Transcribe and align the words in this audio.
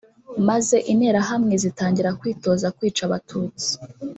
maze 0.47 0.75
Interahamwe 0.91 1.53
zitangira 1.63 2.09
kwitoza 2.19 2.67
kwica 2.77 3.01
Abatutsi 3.07 3.69